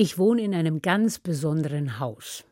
[0.00, 2.44] Ich wohne in einem ganz besonderen Haus.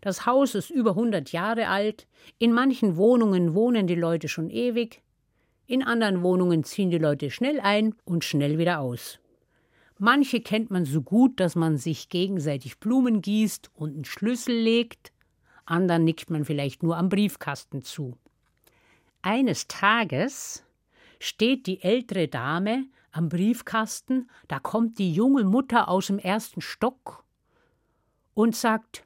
[0.00, 2.06] Das Haus ist über 100 Jahre alt.
[2.38, 5.02] In manchen Wohnungen wohnen die Leute schon ewig.
[5.66, 9.18] In anderen Wohnungen ziehen die Leute schnell ein und schnell wieder aus.
[9.98, 15.12] Manche kennt man so gut, dass man sich gegenseitig Blumen gießt und einen Schlüssel legt.
[15.66, 18.16] Anderen nickt man vielleicht nur am Briefkasten zu.
[19.20, 20.64] Eines Tages
[21.20, 27.24] steht die ältere Dame am Briefkasten, da kommt die junge Mutter aus dem ersten Stock
[28.34, 29.04] und sagt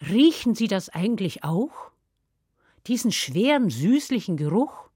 [0.00, 1.90] Riechen Sie das eigentlich auch?
[2.86, 4.88] Diesen schweren, süßlichen Geruch?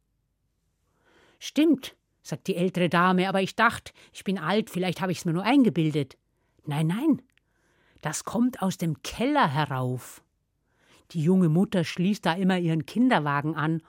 [1.38, 5.24] Stimmt, sagt die ältere Dame, aber ich dachte, ich bin alt, vielleicht habe ich es
[5.24, 6.16] mir nur eingebildet.
[6.64, 7.22] Nein, nein,
[8.00, 10.22] das kommt aus dem Keller herauf.
[11.10, 13.82] Die junge Mutter schließt da immer ihren Kinderwagen an.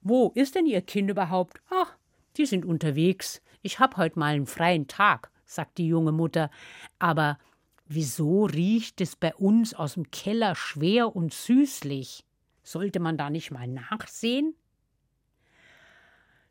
[0.00, 1.60] Wo ist denn Ihr Kind überhaupt?
[1.70, 1.96] Ach,
[2.36, 3.42] die sind unterwegs.
[3.62, 6.50] Ich hab heut mal einen freien Tag, sagt die junge Mutter.
[6.98, 7.38] Aber
[7.86, 12.24] wieso riecht es bei uns aus dem Keller schwer und süßlich?
[12.62, 14.54] Sollte man da nicht mal nachsehen?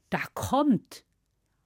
[0.10, 1.04] Da kommt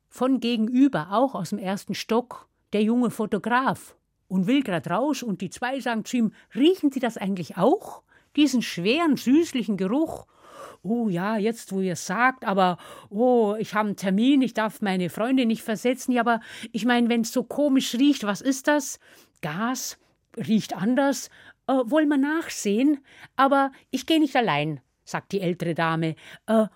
[0.10, 3.98] von gegenüber, auch aus dem ersten Stock, der junge Fotograf
[4.28, 8.04] und will grad raus und die zwei sagen zu ihm: Riechen Sie das eigentlich auch?
[8.36, 10.28] Diesen schweren, süßlichen Geruch?
[10.84, 12.78] Oh ja, jetzt wo ihr es sagt, aber
[13.10, 16.12] oh, ich habe einen Termin, ich darf meine Freunde nicht versetzen.
[16.12, 19.00] Ja, aber ich meine, wenn es so komisch riecht, was ist das?
[19.42, 19.98] Gas
[20.36, 21.30] riecht anders.
[21.68, 23.00] Äh, wollen wir nachsehen?
[23.36, 26.16] Aber ich gehe nicht allein, sagt die ältere Dame.
[26.48, 26.68] Äh,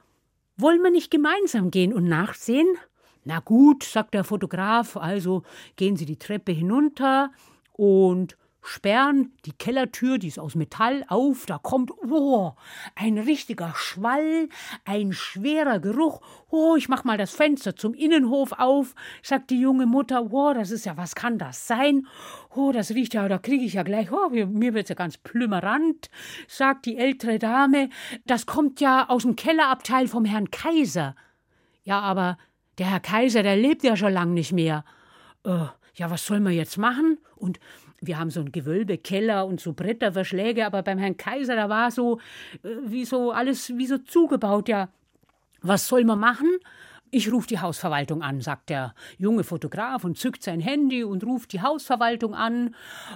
[0.58, 2.68] wollen wir nicht gemeinsam gehen und nachsehen?
[3.24, 5.44] Na gut, sagt der Fotograf, also
[5.76, 7.32] gehen Sie die Treppe hinunter
[7.74, 12.54] und sperren die Kellertür, die ist aus Metall, auf, da kommt, oh,
[12.96, 14.50] ein richtiger Schwall,
[14.86, 16.22] ein schwerer Geruch.
[16.50, 20.32] Oh, ich mach mal das Fenster zum Innenhof auf, sagt die junge Mutter.
[20.32, 22.08] Oh, das ist ja, was kann das sein?
[22.56, 26.10] Oh, das riecht ja, da kriege ich ja gleich, oh, mir wird's ja ganz plümmerant,
[26.48, 27.90] sagt die ältere Dame.
[28.26, 31.16] Das kommt ja aus dem Kellerabteil vom Herrn Kaiser.
[31.84, 32.38] Ja, aber
[32.78, 34.86] der Herr Kaiser, der lebt ja schon lang nicht mehr.
[35.44, 35.66] Äh,
[35.96, 37.18] ja, was soll man jetzt machen?
[37.36, 37.60] Und
[38.02, 42.20] wir haben so ein Gewölbekeller und so Bretterverschläge, aber beim Herrn Kaiser, da war so,
[42.64, 44.90] äh, wie so alles wie so zugebaut, ja.
[45.62, 46.50] Was soll man machen?
[47.14, 51.52] Ich rufe die Hausverwaltung an, sagt der junge Fotograf und zückt sein Handy und ruft
[51.52, 52.74] die Hausverwaltung an.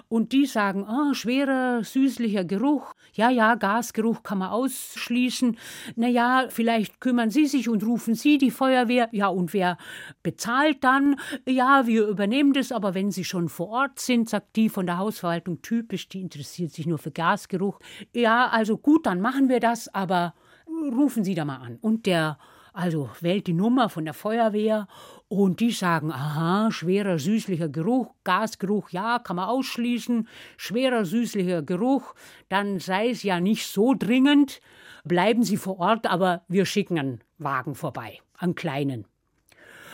[0.10, 2.94] Und die sagen, ah, schwerer, süßlicher Geruch.
[3.14, 5.58] Ja, ja, Gasgeruch kann man ausschließen.
[5.96, 9.08] Na ja, vielleicht kümmern Sie sich und rufen Sie die Feuerwehr.
[9.14, 9.78] Ja, und wer
[10.24, 11.16] bezahlt dann?
[11.48, 14.98] Ja, wir übernehmen das, aber wenn Sie schon vor Ort sind, sagt die von der
[14.98, 17.80] Hausverwaltung typisch, die interessiert sich nur für Gasgeruch.
[18.14, 20.34] Ja, also gut, dann machen wir das, aber
[20.68, 21.78] rufen Sie da mal an.
[21.80, 22.38] Und der
[22.76, 24.88] also wählt die Nummer von der Feuerwehr
[25.30, 30.28] und die sagen, aha, schwerer süßlicher Geruch, Gasgeruch, ja, kann man ausschließen,
[30.58, 32.14] schwerer süßlicher Geruch,
[32.50, 34.60] dann sei es ja nicht so dringend,
[35.06, 39.06] bleiben Sie vor Ort, aber wir schicken einen Wagen vorbei, einen kleinen.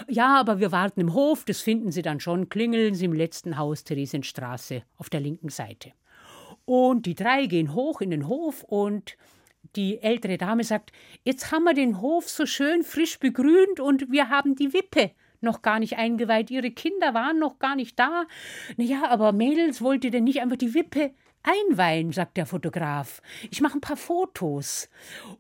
[0.07, 3.59] Ja, aber wir warten im Hof, das finden Sie dann schon, klingeln Sie im letzten
[3.59, 5.91] Haus Theresienstraße auf der linken Seite.
[6.65, 9.17] Und die drei gehen hoch in den Hof und
[9.75, 10.91] die ältere Dame sagt,
[11.23, 15.11] jetzt haben wir den Hof so schön frisch begrünt und wir haben die Wippe
[15.41, 16.51] noch gar nicht eingeweiht.
[16.51, 18.25] Ihre Kinder waren noch gar nicht da.
[18.77, 23.21] Na ja, aber Mädels, wollt ihr denn nicht einfach die Wippe Einweihen, sagt der Fotograf.
[23.49, 24.89] Ich mache ein paar Fotos.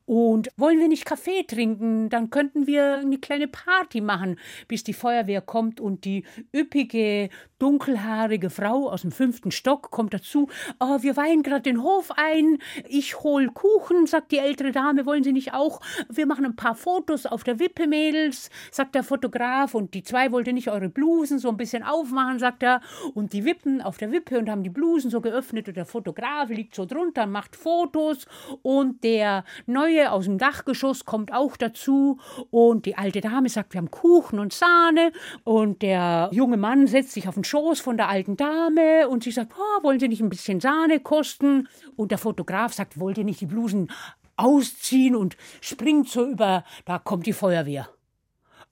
[0.05, 2.09] Und wollen wir nicht Kaffee trinken?
[2.09, 6.25] Dann könnten wir eine kleine Party machen, bis die Feuerwehr kommt und die
[6.55, 7.29] üppige,
[7.59, 10.49] dunkelhaarige Frau aus dem fünften Stock kommt dazu.
[10.79, 12.57] Oh, wir weihen gerade den Hof ein.
[12.89, 15.05] Ich hol Kuchen, sagt die ältere Dame.
[15.05, 15.81] Wollen Sie nicht auch?
[16.09, 19.75] Wir machen ein paar Fotos auf der Wippe, Mädels, sagt der Fotograf.
[19.75, 22.81] Und die zwei wollten nicht eure Blusen so ein bisschen aufmachen, sagt er.
[23.13, 26.49] Und die Wippen auf der Wippe und haben die Blusen so geöffnet und der Fotograf
[26.49, 28.25] liegt so drunter, macht Fotos
[28.61, 32.19] und der Neue aus dem Dachgeschoss kommt auch dazu
[32.49, 35.11] und die alte Dame sagt, wir haben Kuchen und Sahne
[35.43, 39.31] und der junge Mann setzt sich auf den Schoß von der alten Dame und sie
[39.31, 41.67] sagt, oh, wollen Sie nicht ein bisschen Sahne kosten?
[41.95, 43.91] Und der Fotograf sagt, wollt ihr nicht die Blusen
[44.37, 47.89] ausziehen und springt so über, da kommt die Feuerwehr.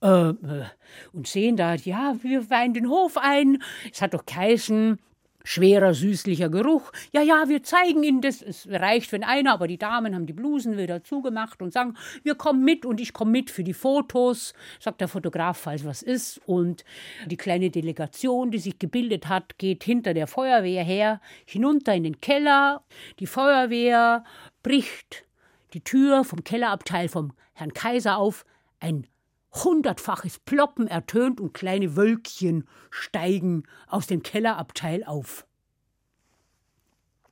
[0.02, 0.64] Äh, äh,
[1.12, 3.62] und sehen da, ja, wir weihen den Hof ein.
[3.92, 4.98] Es hat doch geheißen,
[5.44, 6.92] Schwerer, süßlicher Geruch.
[7.12, 8.42] Ja, ja, wir zeigen Ihnen das.
[8.42, 12.34] Es reicht, wenn einer, aber die Damen haben die Blusen wieder zugemacht und sagen, wir
[12.34, 16.40] kommen mit und ich komme mit für die Fotos, sagt der Fotograf, falls was ist.
[16.46, 16.84] Und
[17.26, 22.20] die kleine Delegation, die sich gebildet hat, geht hinter der Feuerwehr her, hinunter in den
[22.20, 22.82] Keller.
[23.18, 24.24] Die Feuerwehr
[24.62, 25.24] bricht
[25.72, 28.44] die Tür vom Kellerabteil vom Herrn Kaiser auf.
[28.80, 29.06] Ein
[29.52, 35.46] Hundertfaches Ploppen ertönt und kleine Wölkchen steigen aus dem Kellerabteil auf.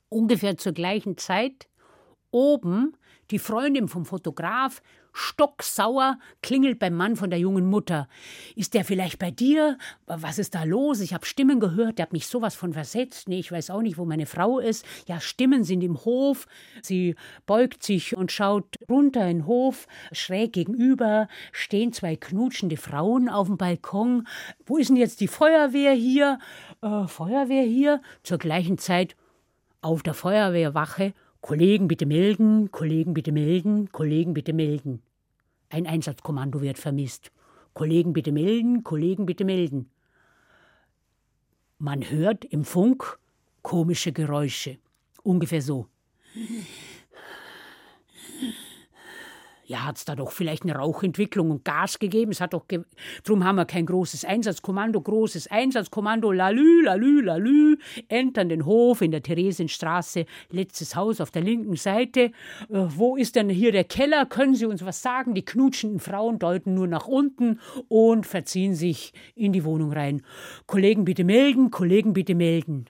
[0.09, 1.69] Ungefähr zur gleichen Zeit
[2.31, 2.97] oben
[3.31, 4.81] die Freundin vom Fotograf
[5.13, 8.07] stocksauer, klingelt beim Mann von der jungen Mutter.
[8.55, 9.77] Ist der vielleicht bei dir?
[10.05, 11.01] Was ist da los?
[11.01, 13.27] Ich habe Stimmen gehört, der hat mich sowas von versetzt.
[13.27, 14.85] Nee, ich weiß auch nicht, wo meine Frau ist.
[15.07, 16.47] Ja, Stimmen sind im Hof.
[16.81, 17.15] Sie
[17.45, 19.87] beugt sich und schaut runter in den Hof.
[20.11, 24.27] Schräg gegenüber stehen zwei knutschende Frauen auf dem Balkon.
[24.65, 26.39] Wo ist denn jetzt die Feuerwehr hier?
[26.81, 28.01] Äh, Feuerwehr hier?
[28.23, 29.15] Zur gleichen Zeit
[29.81, 35.01] auf der Feuerwehrwache Kollegen bitte melden, Kollegen bitte melden, Kollegen bitte melden.
[35.69, 37.31] Ein Einsatzkommando wird vermisst.
[37.73, 39.89] Kollegen bitte melden, Kollegen bitte melden.
[41.77, 43.19] Man hört im Funk
[43.61, 44.77] komische Geräusche.
[45.23, 45.87] Ungefähr so
[49.69, 52.31] ja, hat es da doch vielleicht eine Rauchentwicklung und Gas gegeben.
[52.31, 52.81] Es hat doch, ge
[53.23, 57.77] drum haben wir kein großes Einsatzkommando, großes Einsatzkommando, lalü, lalü, lalü,
[58.07, 62.19] entern den Hof in der Theresienstraße, letztes Haus auf der linken Seite.
[62.21, 62.31] Äh,
[62.69, 64.25] wo ist denn hier der Keller?
[64.25, 65.35] Können Sie uns was sagen?
[65.35, 70.23] Die knutschenden Frauen deuten nur nach unten und verziehen sich in die Wohnung rein.
[70.65, 72.85] Kollegen bitte melden, Kollegen bitte melden.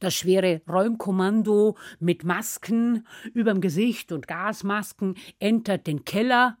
[0.00, 6.58] Das schwere Räumkommando mit Masken überm Gesicht und Gasmasken entert den Keller.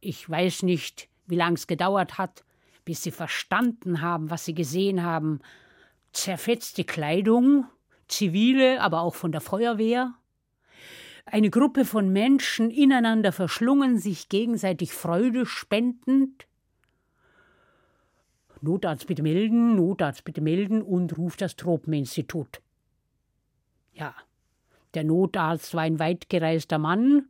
[0.00, 2.44] Ich weiß nicht, wie lang es gedauert hat,
[2.84, 5.40] bis sie verstanden haben, was sie gesehen haben.
[6.12, 7.66] Zerfetzte Kleidung,
[8.08, 10.14] zivile, aber auch von der Feuerwehr.
[11.26, 16.46] Eine Gruppe von Menschen ineinander verschlungen, sich gegenseitig Freude spendend.
[18.62, 22.60] Notarzt bitte melden, Notarzt bitte melden und ruft das Tropeninstitut.
[23.92, 24.14] Ja,
[24.94, 27.28] der Notarzt war ein weitgereister Mann.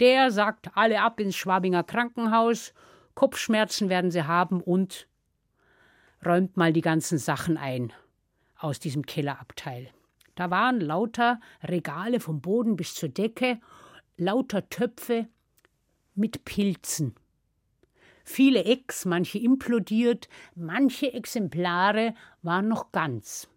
[0.00, 2.74] Der sagt alle ab ins Schwabinger Krankenhaus,
[3.14, 5.08] Kopfschmerzen werden sie haben und
[6.24, 7.92] räumt mal die ganzen Sachen ein
[8.56, 9.90] aus diesem Kellerabteil.
[10.34, 13.60] Da waren lauter Regale vom Boden bis zur Decke,
[14.16, 15.28] lauter Töpfe
[16.14, 17.14] mit Pilzen.
[18.24, 23.48] Viele Ecks, manche implodiert, manche Exemplare waren noch ganz.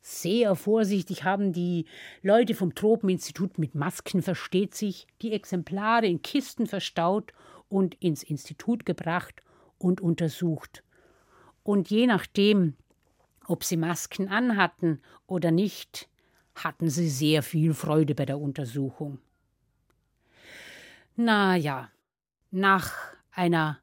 [0.00, 1.84] Sehr vorsichtig haben die
[2.22, 7.32] Leute vom Tropeninstitut mit Masken, versteht sich, die Exemplare in Kisten verstaut
[7.68, 9.42] und ins Institut gebracht
[9.78, 10.82] und untersucht.
[11.62, 12.74] Und je nachdem,
[13.46, 16.08] ob sie Masken anhatten oder nicht,
[16.54, 19.18] hatten sie sehr viel Freude bei der Untersuchung.
[21.16, 21.90] Na ja,
[22.50, 22.92] nach
[23.32, 23.80] einer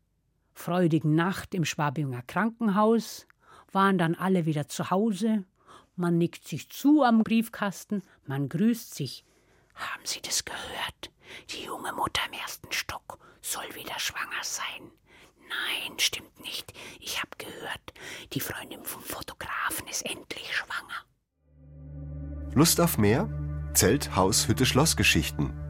[0.53, 3.27] freudigen Nacht im Schwabinger Krankenhaus,
[3.71, 5.45] waren dann alle wieder zu Hause,
[5.95, 9.25] man nickt sich zu am Briefkasten, man grüßt sich.
[9.75, 11.11] Haben Sie das gehört?
[11.49, 14.91] Die junge Mutter im ersten Stock soll wieder schwanger sein.
[15.41, 16.73] Nein, stimmt nicht.
[16.99, 17.93] Ich habe gehört,
[18.33, 21.05] die Freundin vom Fotografen ist endlich schwanger.
[22.55, 23.29] Lust auf mehr?
[23.73, 25.62] Zelt, Haus, Hütte, Schlossgeschichten.